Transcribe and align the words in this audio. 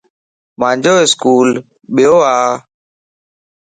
مانجو 0.59 0.93
اسڪول 1.05 1.49
يو 2.05 2.15
ا 2.35 2.35